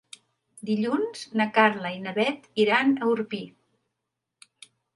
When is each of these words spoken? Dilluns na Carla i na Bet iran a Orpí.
Dilluns 0.69 1.21
na 1.41 1.47
Carla 1.59 1.93
i 1.99 2.01
na 2.07 2.15
Bet 2.17 2.49
iran 2.65 2.97
a 2.99 3.13
Orpí. 3.13 3.45